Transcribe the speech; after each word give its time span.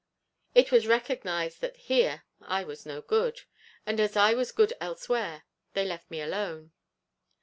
It 0.55 0.71
was 0.71 0.87
recognised 0.87 1.61
that, 1.61 1.77
here, 1.77 2.23
I 2.41 2.63
was 2.63 2.87
no 2.87 3.03
good; 3.03 3.41
and 3.85 3.99
as 3.99 4.15
I 4.17 4.33
was 4.33 4.51
good 4.51 4.73
elsewhere, 4.81 5.43
they 5.73 5.85
left 5.85 6.09
me 6.09 6.21
alone. 6.21 6.71